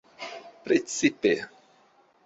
precipe 0.73 1.37